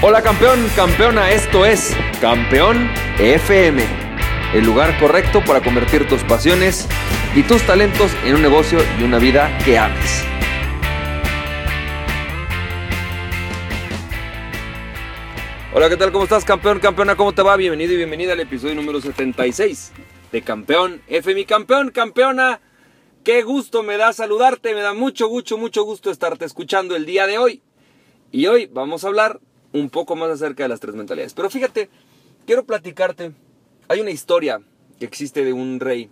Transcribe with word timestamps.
Hola 0.00 0.22
campeón, 0.22 0.64
campeona, 0.76 1.32
esto 1.32 1.66
es 1.66 1.92
Campeón 2.20 2.88
FM, 3.18 3.82
el 4.54 4.64
lugar 4.64 4.96
correcto 5.00 5.42
para 5.44 5.60
convertir 5.60 6.06
tus 6.06 6.22
pasiones 6.22 6.86
y 7.34 7.42
tus 7.42 7.66
talentos 7.66 8.12
en 8.24 8.36
un 8.36 8.42
negocio 8.42 8.78
y 9.00 9.02
una 9.02 9.18
vida 9.18 9.58
que 9.64 9.76
ames. 9.76 10.24
Hola, 15.74 15.88
¿qué 15.88 15.96
tal? 15.96 16.12
¿Cómo 16.12 16.22
estás, 16.22 16.44
campeón, 16.44 16.78
campeona? 16.78 17.16
¿Cómo 17.16 17.32
te 17.32 17.42
va? 17.42 17.56
Bienvenido 17.56 17.92
y 17.92 17.96
bienvenida 17.96 18.34
al 18.34 18.40
episodio 18.40 18.76
número 18.76 19.00
76 19.00 19.92
de 20.30 20.42
Campeón 20.42 21.02
FM. 21.08 21.44
Campeón, 21.44 21.90
campeona, 21.90 22.60
qué 23.24 23.42
gusto 23.42 23.82
me 23.82 23.96
da 23.96 24.12
saludarte, 24.12 24.76
me 24.76 24.80
da 24.80 24.94
mucho, 24.94 25.28
mucho, 25.28 25.58
mucho 25.58 25.82
gusto 25.82 26.12
estarte 26.12 26.44
escuchando 26.44 26.94
el 26.94 27.04
día 27.04 27.26
de 27.26 27.38
hoy. 27.38 27.62
Y 28.30 28.46
hoy 28.46 28.66
vamos 28.66 29.02
a 29.02 29.08
hablar 29.08 29.40
un 29.72 29.90
poco 29.90 30.16
más 30.16 30.30
acerca 30.30 30.64
de 30.64 30.68
las 30.68 30.80
tres 30.80 30.94
mentalidades. 30.94 31.34
Pero 31.34 31.50
fíjate, 31.50 31.88
quiero 32.46 32.64
platicarte. 32.64 33.32
Hay 33.88 34.00
una 34.00 34.10
historia 34.10 34.60
que 34.98 35.04
existe 35.04 35.44
de 35.44 35.52
un 35.52 35.80
rey. 35.80 36.10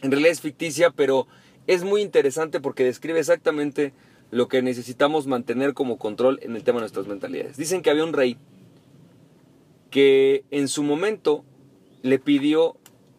En 0.00 0.10
realidad 0.10 0.32
es 0.32 0.40
ficticia, 0.40 0.90
pero 0.90 1.26
es 1.66 1.84
muy 1.84 2.02
interesante 2.02 2.60
porque 2.60 2.84
describe 2.84 3.18
exactamente 3.18 3.92
lo 4.30 4.48
que 4.48 4.62
necesitamos 4.62 5.26
mantener 5.26 5.74
como 5.74 5.98
control 5.98 6.38
en 6.42 6.54
el 6.54 6.62
tema 6.62 6.76
de 6.76 6.82
nuestras 6.82 7.06
mentalidades. 7.06 7.56
Dicen 7.56 7.82
que 7.82 7.90
había 7.90 8.04
un 8.04 8.12
rey 8.12 8.36
que 9.90 10.44
en 10.50 10.68
su 10.68 10.82
momento 10.82 11.44
le 12.02 12.18
pidió 12.18 12.76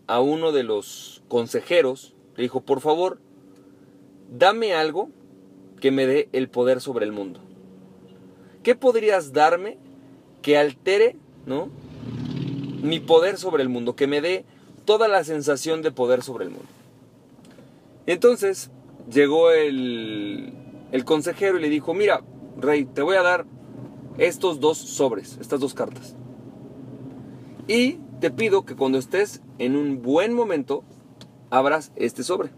a 0.07 0.20
uno 0.20 0.52
de 0.52 0.63
los 0.63 1.23
consejeros, 1.27 2.13
le 2.35 2.44
dijo, 2.44 2.62
por 2.62 2.82
favor, 2.82 3.20
dame 4.32 4.73
algo 4.73 5.10
que 5.80 5.91
me 5.91 6.05
dé 6.05 6.30
el 6.32 6.49
poder 6.49 6.82
sobre 6.82 7.05
el 7.05 7.12
mundo. 7.12 7.41
¿Qué 8.63 8.76
podrías 8.76 9.34
darme 9.34 9.77
que 10.41 10.57
altere, 10.57 11.15
¿no? 11.46 11.70
Mi 12.82 12.99
poder 12.99 13.38
sobre 13.38 13.63
el 13.63 13.70
mundo, 13.70 13.96
que 13.96 14.07
me 14.07 14.21
dé 14.21 14.46
toda 14.85 15.07
la 15.07 15.24
sensación 15.24 15.82
de 15.82 15.91
poder 15.91 16.24
sobre 16.24 16.46
el 16.46 16.52
mundo. 16.52 16.68
Entonces 18.05 18.71
llegó 19.12 19.52
el, 19.52 20.54
el 20.91 21.05
consejero 21.05 21.57
y 21.57 21.62
le 21.62 21.70
dijo, 21.70 21.93
mira, 21.93 22.24
rey, 22.57 22.85
te 22.85 23.02
voy 23.02 23.15
a 23.15 23.21
dar 23.21 23.46
estos 24.18 24.60
dos 24.60 24.77
sobres, 24.77 25.37
estas 25.40 25.60
dos 25.60 25.74
cartas. 25.74 26.15
Y 27.68 27.99
te 28.20 28.32
pido 28.32 28.65
que 28.65 28.76
cuando 28.76 28.98
estés 28.98 29.41
en 29.60 29.76
un 29.76 30.02
buen 30.02 30.34
momento, 30.34 30.84
abras 31.49 31.91
este 31.96 32.24
sobre. 32.24 32.49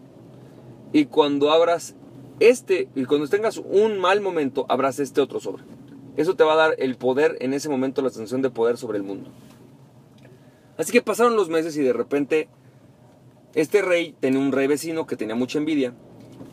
Y 0.92 1.06
cuando 1.06 1.50
abras 1.50 1.94
este, 2.40 2.88
y 2.94 3.04
cuando 3.04 3.28
tengas 3.28 3.58
un 3.58 3.98
mal 3.98 4.20
momento, 4.20 4.66
abras 4.68 4.98
este 4.98 5.20
otro 5.20 5.38
sobre. 5.38 5.64
Eso 6.16 6.34
te 6.34 6.44
va 6.44 6.52
a 6.52 6.56
dar 6.56 6.74
el 6.78 6.96
poder 6.96 7.36
en 7.40 7.54
ese 7.54 7.68
momento, 7.68 8.02
la 8.02 8.10
sensación 8.10 8.42
de 8.42 8.50
poder 8.50 8.76
sobre 8.76 8.98
el 8.98 9.04
mundo. 9.04 9.30
Así 10.76 10.92
que 10.92 11.02
pasaron 11.02 11.36
los 11.36 11.48
meses 11.48 11.76
y 11.76 11.82
de 11.82 11.92
repente 11.92 12.48
este 13.54 13.82
rey 13.82 14.14
tenía 14.20 14.40
un 14.40 14.52
rey 14.52 14.66
vecino 14.66 15.06
que 15.06 15.16
tenía 15.16 15.34
mucha 15.34 15.58
envidia. 15.58 15.94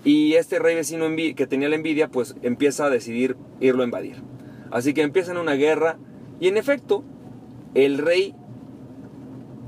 Y 0.03 0.33
este 0.35 0.59
rey 0.59 0.75
vecino 0.75 1.07
que 1.35 1.47
tenía 1.47 1.69
la 1.69 1.75
envidia, 1.75 2.09
pues 2.09 2.35
empieza 2.41 2.85
a 2.85 2.89
decidir 2.89 3.37
irlo 3.59 3.81
a 3.81 3.85
invadir. 3.85 4.17
Así 4.71 4.93
que 4.93 5.01
empiezan 5.01 5.37
una 5.37 5.53
guerra. 5.53 5.97
Y 6.39 6.47
en 6.47 6.57
efecto, 6.57 7.03
el 7.73 7.97
rey 7.97 8.33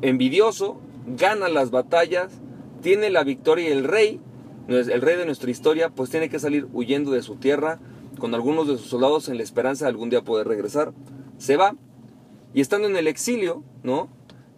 envidioso 0.02 0.80
gana 1.06 1.50
las 1.50 1.72
batallas, 1.72 2.42
tiene 2.82 3.10
la 3.10 3.24
victoria 3.24 3.70
y 3.70 3.72
el 3.72 3.84
rey, 3.84 4.20
el 4.68 5.02
rey 5.02 5.18
de 5.18 5.26
nuestra 5.26 5.52
historia, 5.52 5.90
pues 5.90 6.10
tiene 6.10 6.30
que 6.30 6.40
salir 6.40 6.68
huyendo 6.72 7.12
de 7.12 7.22
su 7.22 7.36
tierra 7.36 7.80
con 8.22 8.36
algunos 8.36 8.68
de 8.68 8.78
sus 8.78 8.86
soldados 8.86 9.30
en 9.30 9.38
la 9.38 9.44
esperanza 9.44 9.86
de 9.86 9.90
algún 9.90 10.12
día 10.12 10.22
poder 10.22 10.48
regresar. 10.48 10.94
Se 11.40 11.58
va 11.58 11.76
y 12.54 12.62
estando 12.62 12.88
en 12.88 12.96
el 12.96 13.08
exilio, 13.08 13.64
¿no? 13.82 14.10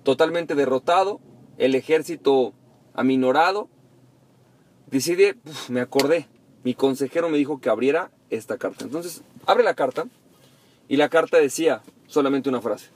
Totalmente 0.03 0.53
derrotado, 0.53 1.21
el 1.57 1.73
ejército 1.73 2.53
aminorado, 2.93 3.69
decide, 4.91 5.37
me 5.69 5.79
acordé, 5.79 6.27
mi 6.65 6.73
consejero 6.73 7.29
me 7.29 7.37
dijo 7.37 7.61
que 7.61 7.69
abriera 7.69 8.11
esta 8.29 8.57
carta. 8.57 8.83
Entonces, 8.83 9.23
abre 9.45 9.63
la 9.63 9.75
carta 9.75 10.07
y 10.89 10.97
la 10.97 11.07
carta 11.07 11.37
decía 11.37 11.81
solamente 12.07 12.49
una 12.49 12.59
frase. 12.59 12.89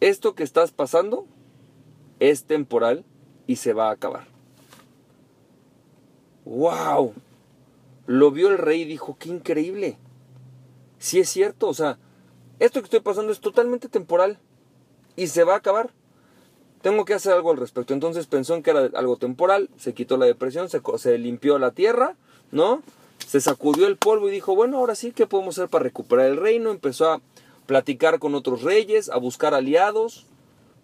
Esto 0.00 0.34
que 0.34 0.42
estás 0.42 0.72
pasando 0.72 1.26
es 2.18 2.44
temporal 2.44 3.04
y 3.46 3.56
se 3.56 3.74
va 3.74 3.90
a 3.90 3.92
acabar. 3.92 4.26
¡Wow! 6.46 7.12
Lo 8.10 8.32
vio 8.32 8.48
el 8.48 8.58
rey 8.58 8.80
y 8.80 8.86
dijo, 8.86 9.16
qué 9.20 9.28
increíble. 9.28 9.96
Si 10.98 11.20
es 11.20 11.28
cierto, 11.28 11.68
o 11.68 11.74
sea, 11.74 11.96
esto 12.58 12.80
que 12.80 12.86
estoy 12.86 12.98
pasando 12.98 13.30
es 13.30 13.38
totalmente 13.38 13.88
temporal 13.88 14.40
y 15.14 15.28
se 15.28 15.44
va 15.44 15.54
a 15.54 15.58
acabar. 15.58 15.90
Tengo 16.82 17.04
que 17.04 17.14
hacer 17.14 17.32
algo 17.32 17.52
al 17.52 17.56
respecto. 17.56 17.94
Entonces 17.94 18.26
pensó 18.26 18.56
en 18.56 18.64
que 18.64 18.72
era 18.72 18.90
algo 18.94 19.16
temporal, 19.16 19.70
se 19.78 19.94
quitó 19.94 20.16
la 20.16 20.26
depresión, 20.26 20.68
se, 20.68 20.80
se 20.98 21.18
limpió 21.18 21.60
la 21.60 21.70
tierra, 21.70 22.16
¿no? 22.50 22.82
Se 23.28 23.40
sacudió 23.40 23.86
el 23.86 23.96
polvo 23.96 24.28
y 24.28 24.32
dijo, 24.32 24.56
bueno, 24.56 24.78
ahora 24.78 24.96
sí, 24.96 25.12
¿qué 25.12 25.28
podemos 25.28 25.56
hacer 25.56 25.70
para 25.70 25.84
recuperar 25.84 26.26
el 26.26 26.36
reino? 26.36 26.72
Empezó 26.72 27.12
a 27.12 27.20
platicar 27.66 28.18
con 28.18 28.34
otros 28.34 28.62
reyes, 28.62 29.08
a 29.08 29.18
buscar 29.18 29.54
aliados, 29.54 30.26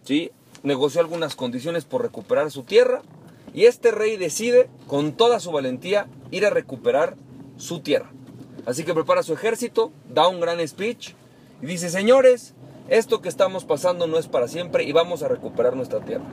¿sí? 0.04 0.30
Negoció 0.62 1.00
algunas 1.00 1.34
condiciones 1.34 1.86
por 1.86 2.02
recuperar 2.02 2.52
su 2.52 2.62
tierra 2.62 3.02
y 3.52 3.64
este 3.64 3.90
rey 3.90 4.16
decide, 4.16 4.68
con 4.86 5.12
toda 5.12 5.40
su 5.40 5.50
valentía, 5.50 6.06
ir 6.30 6.46
a 6.46 6.50
recuperar 6.50 7.16
su 7.56 7.80
tierra. 7.80 8.10
Así 8.66 8.84
que 8.84 8.94
prepara 8.94 9.22
su 9.22 9.32
ejército, 9.32 9.92
da 10.12 10.28
un 10.28 10.40
gran 10.40 10.66
speech 10.66 11.14
y 11.62 11.66
dice, 11.66 11.88
señores, 11.88 12.54
esto 12.88 13.20
que 13.20 13.28
estamos 13.28 13.64
pasando 13.64 14.06
no 14.06 14.18
es 14.18 14.28
para 14.28 14.48
siempre 14.48 14.84
y 14.84 14.92
vamos 14.92 15.22
a 15.22 15.28
recuperar 15.28 15.76
nuestra 15.76 16.00
tierra. 16.00 16.24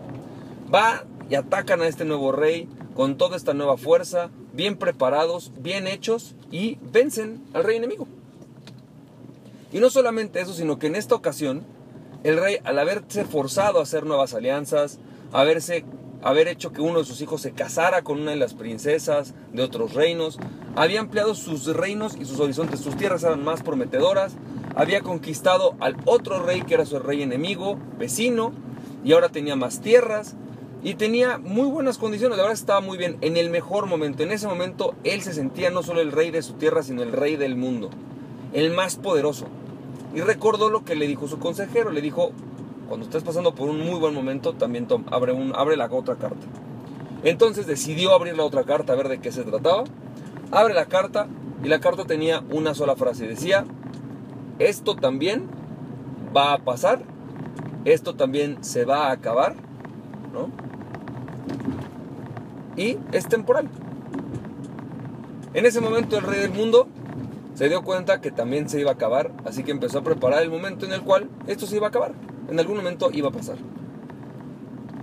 Va 0.73 1.03
y 1.29 1.35
atacan 1.35 1.81
a 1.81 1.87
este 1.87 2.05
nuevo 2.05 2.31
rey 2.31 2.67
con 2.95 3.17
toda 3.17 3.37
esta 3.37 3.53
nueva 3.53 3.77
fuerza, 3.77 4.29
bien 4.53 4.77
preparados, 4.77 5.51
bien 5.57 5.87
hechos 5.87 6.35
y 6.51 6.77
vencen 6.91 7.43
al 7.53 7.63
rey 7.63 7.77
enemigo. 7.77 8.07
Y 9.71 9.79
no 9.79 9.89
solamente 9.89 10.41
eso, 10.41 10.53
sino 10.53 10.77
que 10.77 10.87
en 10.87 10.95
esta 10.95 11.15
ocasión 11.15 11.63
el 12.23 12.37
rey, 12.37 12.57
al 12.63 12.79
haberse 12.79 13.25
forzado 13.25 13.79
a 13.79 13.83
hacer 13.83 14.05
nuevas 14.05 14.33
alianzas, 14.33 14.99
haberse 15.31 15.83
haber 16.23 16.47
hecho 16.47 16.71
que 16.71 16.81
uno 16.81 16.99
de 16.99 17.05
sus 17.05 17.21
hijos 17.21 17.41
se 17.41 17.51
casara 17.51 18.01
con 18.01 18.21
una 18.21 18.31
de 18.31 18.37
las 18.37 18.53
princesas 18.53 19.33
de 19.51 19.61
otros 19.61 19.93
reinos, 19.93 20.39
había 20.75 21.01
ampliado 21.01 21.35
sus 21.35 21.67
reinos 21.67 22.15
y 22.19 22.25
sus 22.25 22.39
horizontes, 22.39 22.79
sus 22.79 22.95
tierras 22.95 23.23
eran 23.23 23.43
más 23.43 23.61
prometedoras, 23.61 24.35
había 24.75 25.01
conquistado 25.01 25.75
al 25.79 25.97
otro 26.05 26.41
rey 26.41 26.61
que 26.61 26.75
era 26.75 26.85
su 26.85 26.97
rey 26.99 27.21
enemigo, 27.21 27.77
vecino, 27.99 28.53
y 29.03 29.13
ahora 29.13 29.29
tenía 29.29 29.55
más 29.55 29.81
tierras 29.81 30.35
y 30.81 30.95
tenía 30.95 31.37
muy 31.37 31.67
buenas 31.67 31.97
condiciones, 31.97 32.37
la 32.37 32.43
verdad 32.43 32.59
estaba 32.59 32.79
muy 32.79 32.97
bien, 32.97 33.17
en 33.21 33.37
el 33.37 33.49
mejor 33.49 33.85
momento, 33.85 34.23
en 34.23 34.31
ese 34.31 34.47
momento 34.47 34.95
él 35.03 35.21
se 35.21 35.33
sentía 35.33 35.69
no 35.69 35.83
solo 35.83 36.01
el 36.01 36.11
rey 36.11 36.31
de 36.31 36.41
su 36.41 36.53
tierra, 36.53 36.83
sino 36.83 37.03
el 37.03 37.11
rey 37.11 37.35
del 37.35 37.55
mundo, 37.55 37.89
el 38.53 38.71
más 38.71 38.95
poderoso. 38.95 39.47
Y 40.15 40.21
recordó 40.21 40.69
lo 40.69 40.85
que 40.85 40.95
le 40.95 41.07
dijo 41.07 41.27
su 41.27 41.39
consejero, 41.39 41.89
le 41.89 42.01
dijo, 42.01 42.33
cuando 42.87 43.05
estés 43.05 43.23
pasando 43.23 43.55
por 43.55 43.69
un 43.69 43.79
muy 43.79 43.99
buen 43.99 44.13
momento, 44.13 44.53
también 44.53 44.87
abre, 45.11 45.31
un, 45.31 45.53
abre 45.55 45.77
la 45.77 45.87
otra 45.91 46.15
carta. 46.15 46.45
Entonces 47.23 47.65
decidió 47.65 48.13
abrir 48.13 48.35
la 48.35 48.43
otra 48.43 48.63
carta 48.63 48.93
a 48.93 48.95
ver 48.95 49.07
de 49.07 49.19
qué 49.19 49.31
se 49.31 49.43
trataba. 49.43 49.85
Abre 50.51 50.73
la 50.73 50.85
carta 50.85 51.27
y 51.63 51.69
la 51.69 51.79
carta 51.79 52.05
tenía 52.05 52.43
una 52.51 52.73
sola 52.73 52.95
frase. 52.95 53.25
Decía, 53.25 53.65
esto 54.59 54.95
también 54.95 55.47
va 56.35 56.53
a 56.53 56.57
pasar, 56.57 57.01
esto 57.85 58.15
también 58.15 58.63
se 58.63 58.85
va 58.85 59.07
a 59.07 59.11
acabar, 59.11 59.55
¿no? 60.33 60.49
Y 62.75 62.97
es 63.13 63.27
temporal. 63.27 63.69
En 65.53 65.65
ese 65.65 65.79
momento 65.79 66.17
el 66.17 66.23
rey 66.23 66.41
del 66.41 66.51
mundo 66.51 66.87
se 67.53 67.69
dio 67.69 67.83
cuenta 67.83 68.19
que 68.19 68.31
también 68.31 68.67
se 68.67 68.79
iba 68.79 68.91
a 68.91 68.95
acabar, 68.95 69.31
así 69.45 69.63
que 69.63 69.71
empezó 69.71 69.99
a 69.99 70.03
preparar 70.03 70.41
el 70.41 70.49
momento 70.49 70.85
en 70.85 70.93
el 70.93 71.01
cual 71.01 71.29
esto 71.47 71.67
se 71.67 71.77
iba 71.77 71.85
a 71.85 71.89
acabar 71.89 72.13
en 72.49 72.59
algún 72.59 72.77
momento 72.77 73.09
iba 73.11 73.29
a 73.29 73.31
pasar. 73.31 73.57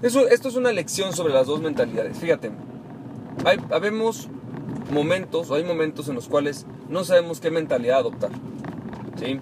Eso, 0.03 0.29
esto 0.29 0.49
es 0.49 0.57
una 0.57 0.73
lección 0.73 1.13
sobre 1.13 1.35
las 1.35 1.47
dos 1.47 1.61
mentalidades. 1.61 2.19
Fíjate, 2.19 2.51
hay, 3.45 3.59
habemos 3.71 4.29
momentos, 4.91 5.51
hay 5.51 5.65
momentos 5.65 6.09
en 6.09 6.15
los 6.15 6.29
cuales 6.29 6.67
no 6.89 7.05
sabemos 7.05 7.41
qué 7.41 7.51
mentalidad 7.51 7.99
adoptar. 7.99 8.31
¿sí? 9.17 9.39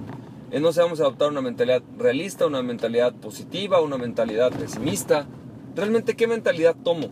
Eh, 0.50 0.60
no 0.60 0.72
sabemos 0.72 1.00
adoptar 1.00 1.30
una 1.30 1.42
mentalidad 1.42 1.82
realista, 1.98 2.46
una 2.46 2.62
mentalidad 2.62 3.14
positiva, 3.14 3.80
una 3.80 3.98
mentalidad 3.98 4.50
pesimista. 4.50 5.26
Realmente, 5.76 6.16
¿qué 6.16 6.26
mentalidad 6.26 6.74
tomo? 6.82 7.08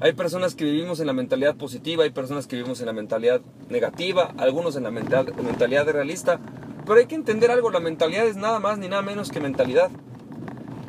Hay 0.00 0.12
personas 0.12 0.54
que 0.54 0.64
vivimos 0.64 1.00
en 1.00 1.06
la 1.06 1.12
mentalidad 1.12 1.56
positiva, 1.56 2.04
hay 2.04 2.10
personas 2.10 2.46
que 2.46 2.56
vivimos 2.56 2.80
en 2.80 2.86
la 2.86 2.92
mentalidad 2.92 3.40
negativa, 3.68 4.34
algunos 4.38 4.76
en 4.76 4.82
la 4.84 4.90
mentalidad 4.90 5.88
realista, 5.88 6.40
pero 6.86 7.00
hay 7.00 7.06
que 7.06 7.14
entender 7.14 7.50
algo, 7.50 7.70
la 7.70 7.80
mentalidad 7.80 8.26
es 8.26 8.36
nada 8.36 8.60
más 8.60 8.78
ni 8.78 8.88
nada 8.88 9.02
menos 9.02 9.30
que 9.30 9.40
mentalidad. 9.40 9.90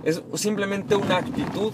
Es 0.04 0.22
simplemente 0.36 0.96
una 0.96 1.18
actitud, 1.18 1.74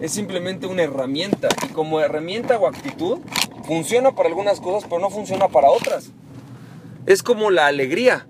es 0.00 0.12
simplemente 0.12 0.66
una 0.66 0.82
herramienta. 0.82 1.48
Y 1.64 1.72
como 1.72 2.00
herramienta 2.00 2.58
o 2.58 2.66
actitud, 2.66 3.18
funciona 3.66 4.12
para 4.12 4.28
algunas 4.28 4.60
cosas, 4.60 4.88
pero 4.88 5.00
no 5.00 5.10
funciona 5.10 5.48
para 5.48 5.70
otras. 5.70 6.10
Es 7.06 7.22
como 7.22 7.50
la 7.50 7.66
alegría. 7.66 8.26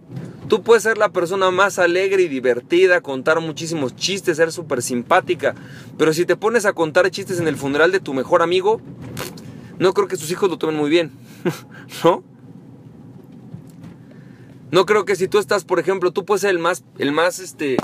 Tú 0.49 0.62
puedes 0.62 0.82
ser 0.82 0.99
la 0.99 1.11
persona 1.11 1.53
más 1.53 1.79
alegre 1.79 2.23
y 2.23 2.29
divertida, 2.29 3.00
contar 3.00 3.41
muchísimos 3.41 3.94
chistes, 3.94 4.37
ser 4.37 4.50
súper 4.50 4.83
simpática, 4.83 5.55
pero 5.97 6.12
si 6.12 6.26
te 6.26 6.35
pones 6.35 6.67
a 6.67 6.73
contar 6.73 7.09
chistes 7.11 7.38
en 7.38 7.47
el 7.47 7.56
funeral 7.56 7.93
de 7.93 8.00
tu 8.00 8.15
mejor 8.15 8.43
amigo, 8.43 8.81
no 9.79 9.94
creo 9.94 10.09
que 10.09 10.17
sus 10.17 10.29
hijos 10.33 10.50
lo 10.50 10.59
tomen 10.59 10.75
muy 10.75 10.91
bien, 10.91 11.12
¿no? 12.05 12.25
No 14.71 14.87
creo 14.87 15.05
que 15.05 15.17
si 15.17 15.27
tú 15.27 15.39
estás, 15.39 15.65
por 15.65 15.81
ejemplo, 15.81 16.13
tú 16.13 16.25
puedes 16.25 16.43
ser 16.43 16.51
el 16.51 16.61
más, 16.61 16.85
el 16.99 17.11
más 17.11 17.41
este, 17.41 17.77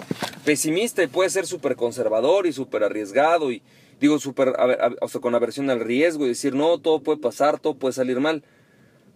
pesimista 0.44 1.02
y 1.02 1.08
puedes 1.08 1.32
ser 1.32 1.44
súper 1.44 1.74
conservador 1.74 2.46
y 2.46 2.52
súper 2.52 2.84
arriesgado 2.84 3.50
y 3.50 3.62
digo 4.00 4.20
súper, 4.20 4.54
o 5.00 5.08
sea, 5.08 5.20
con 5.20 5.34
aversión 5.34 5.68
al 5.68 5.80
riesgo 5.80 6.24
y 6.24 6.28
decir, 6.28 6.54
no, 6.54 6.78
todo 6.78 7.02
puede 7.02 7.18
pasar, 7.18 7.58
todo 7.58 7.74
puede 7.74 7.92
salir 7.92 8.20
mal. 8.20 8.44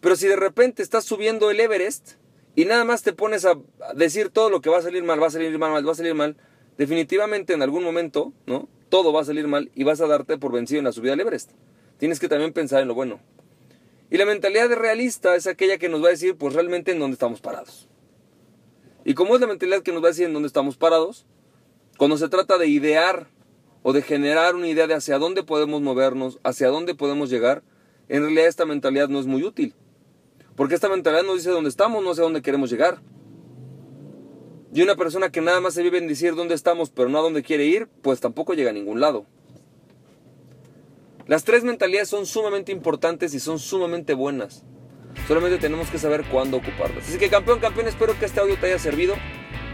Pero 0.01 0.17
si 0.17 0.27
de 0.27 0.35
repente 0.35 0.83
estás 0.83 1.05
subiendo 1.05 1.49
el 1.49 1.61
Everest 1.61 2.15
y 2.57 2.65
nada 2.65 2.85
más 2.85 3.03
te 3.03 3.13
pones 3.13 3.45
a 3.45 3.57
decir 3.95 4.31
todo 4.31 4.51
lo 4.51 4.61
que 4.61 4.71
va 4.71 4.79
a 4.79 4.83
salir 4.83 5.05
mal, 5.05 5.23
va 5.23 5.29
a 5.29 5.31
salir 5.31 5.57
mal, 5.57 5.87
va 5.87 5.93
a 5.93 5.95
salir 5.95 6.15
mal, 6.15 6.37
definitivamente 6.77 7.53
en 7.53 7.63
algún 7.63 7.85
momento, 7.85 8.33
¿no? 8.47 8.69
Todo 8.89 9.13
va 9.13 9.21
a 9.21 9.25
salir 9.25 9.47
mal 9.47 9.71
y 9.77 9.85
vas 9.85 10.01
a 10.01 10.09
darte 10.09 10.39
por 10.39 10.51
vencido 10.51 10.81
en 10.81 10.87
la 10.87 10.93
subida 10.93 11.13
al 11.13 11.21
Everest. 11.21 11.53
Tienes 11.99 12.19
que 12.19 12.29
también 12.29 12.53
pensar 12.53 12.83
en 12.83 12.89
lo 12.89 12.95
bueno. 12.95 13.21
Y 14.11 14.19
la 14.19 14.27
mentalidad 14.27 14.69
de 14.69 14.75
realista 14.75 15.37
es 15.37 15.47
aquella 15.47 15.79
que 15.79 15.89
nos 15.89 16.03
va 16.03 16.09
a 16.09 16.11
decir, 16.11 16.37
pues 16.37 16.55
realmente 16.55 16.91
en 16.91 16.99
dónde 16.99 17.15
estamos 17.15 17.41
parados. 17.41 17.89
Y 19.05 19.15
como 19.15 19.35
es 19.35 19.41
la 19.41 19.47
mentalidad 19.47 19.83
que 19.83 19.93
nos 19.93 20.03
va 20.03 20.09
a 20.09 20.11
decir 20.11 20.27
en 20.27 20.33
dónde 20.33 20.49
estamos 20.49 20.77
parados, 20.77 21.27
cuando 21.97 22.19
se 22.19 22.29
trata 22.29 22.59
de 22.59 22.67
idear 22.67 23.29
o 23.83 23.93
de 23.93 24.03
generar 24.03 24.57
una 24.57 24.69
idea 24.69 24.87
de 24.87 24.95
hacia 24.95 25.19
dónde 25.19 25.45
podemos 25.45 25.81
movernos, 25.81 26.41
hacia 26.43 26.69
dónde 26.69 26.95
podemos 26.95 27.31
llegar, 27.31 27.63
en 28.09 28.23
realidad 28.23 28.49
esta 28.49 28.67
mentalidad 28.67 29.09
no 29.09 29.21
es 29.21 29.27
muy 29.27 29.45
útil. 29.45 29.75
Porque 30.57 30.75
esta 30.75 30.89
mentalidad 30.89 31.23
nos 31.23 31.37
dice 31.37 31.51
dónde 31.51 31.71
estamos, 31.71 32.03
no 32.03 32.15
sé 32.15 32.23
dónde 32.23 32.43
queremos 32.43 32.69
llegar. 32.71 33.01
Y 34.75 34.83
una 34.83 34.97
persona 34.97 35.31
que 35.31 35.41
nada 35.41 35.61
más 35.61 35.75
se 35.75 35.83
vive 35.83 35.99
en 35.99 36.09
decir 36.09 36.35
dónde 36.35 36.55
estamos, 36.55 36.91
pero 36.91 37.09
no 37.09 37.19
a 37.19 37.23
dónde 37.23 37.43
quiere 37.43 37.65
ir, 37.65 37.89
pues 38.03 38.21
tampoco 38.21 38.55
llega 38.55 38.71
a 38.71 38.75
ningún 38.75 39.01
lado. 39.01 39.27
Las 41.31 41.45
tres 41.45 41.63
mentalidades 41.63 42.09
son 42.09 42.27
sumamente 42.27 42.73
importantes 42.73 43.35
y 43.35 43.39
son 43.39 43.61
sumamente 43.61 44.15
buenas. 44.15 44.65
Solamente 45.29 45.59
tenemos 45.59 45.89
que 45.89 45.97
saber 45.97 46.25
cuándo 46.25 46.57
ocuparlas. 46.57 47.07
Así 47.07 47.19
que 47.19 47.29
campeón, 47.29 47.61
campeón, 47.61 47.87
espero 47.87 48.19
que 48.19 48.25
este 48.25 48.41
audio 48.41 48.57
te 48.57 48.67
haya 48.67 48.81
servido, 48.81 49.15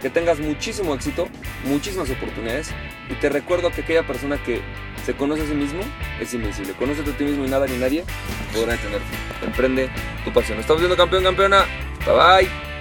que 0.02 0.10
tengas 0.10 0.38
muchísimo 0.38 0.94
éxito, 0.94 1.28
muchísimas 1.64 2.10
oportunidades. 2.10 2.68
Y 3.08 3.14
te 3.14 3.30
recuerdo 3.30 3.70
que 3.70 3.80
aquella 3.80 4.06
persona 4.06 4.36
que 4.44 4.60
se 5.06 5.14
conoce 5.14 5.44
a 5.44 5.46
sí 5.46 5.54
mismo 5.54 5.80
es 6.20 6.34
invencible. 6.34 6.74
Conócete 6.74 7.12
a 7.12 7.16
ti 7.16 7.24
mismo 7.24 7.46
y 7.46 7.48
nada 7.48 7.66
ni 7.66 7.78
nadie 7.78 8.04
podrá 8.52 8.72
detenerte. 8.72 9.06
Emprende 9.42 9.88
tu 10.26 10.34
pasión. 10.34 10.58
Estamos 10.58 10.82
viendo 10.82 10.94
campeón, 10.94 11.24
campeona. 11.24 11.64
Bye 12.04 12.44
bye. 12.44 12.75